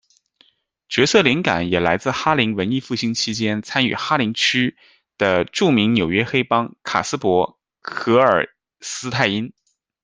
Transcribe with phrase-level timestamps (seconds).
[0.89, 4.75] 角色灵感也来自哈林文艺复兴期间参与哈林区
[5.15, 7.47] 「」的着名纽约黑帮卡斯柏·
[7.83, 9.53] 荷尔斯泰因。